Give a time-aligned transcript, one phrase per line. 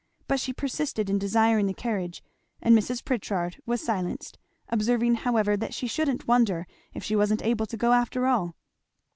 [0.27, 2.23] But she persisted in desiring the carriage;
[2.59, 3.05] and Mrs.
[3.05, 7.93] Pritchard was silenced, observing however that she shouldn't wonder if she wasn't able to go
[7.93, 8.55] after all.